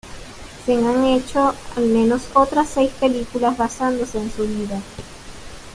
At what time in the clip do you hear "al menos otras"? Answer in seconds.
1.77-2.69